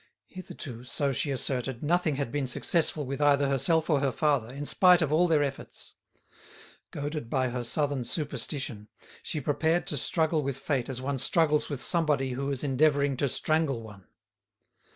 [0.25, 4.65] Hitherto, so she asserted, nothing had been successful with either herself or her father, in
[4.65, 5.93] spite of all their efforts.
[6.89, 8.87] Goaded by her southern superstition,
[9.21, 13.29] she prepared to struggle with fate as one struggles with somebody who is endeavouring to
[13.29, 14.07] strangle one.